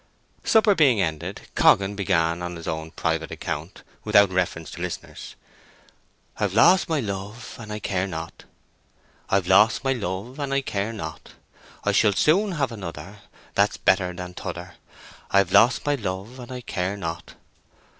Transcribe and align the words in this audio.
Supper 0.43 0.73
being 0.73 0.99
ended, 0.99 1.41
Coggan 1.53 1.95
began 1.95 2.41
on 2.41 2.55
his 2.55 2.67
own 2.67 2.89
private 2.89 3.29
account, 3.29 3.83
without 4.03 4.31
reference 4.31 4.71
to 4.71 4.81
listeners:— 4.81 5.35
I've 6.39 6.55
lost 6.55 6.89
my 6.89 6.99
love, 6.99 7.55
and 7.59 7.71
I 7.71 7.77
care 7.77 8.07
not, 8.07 8.45
I've 9.29 9.45
lost 9.45 9.83
my 9.83 9.93
love, 9.93 10.39
and 10.39 10.51
I 10.55 10.61
care 10.61 10.91
not; 10.91 11.33
I 11.83 11.91
shall 11.91 12.13
soon 12.13 12.53
have 12.53 12.71
another 12.71 13.19
That's 13.53 13.77
better 13.77 14.11
than 14.11 14.33
t'other; 14.33 14.73
I've 15.29 15.51
lost 15.51 15.85
my 15.85 15.93
love, 15.93 16.39
and 16.39 16.51
I 16.51 16.61
care 16.61 16.97
not. 16.97 17.35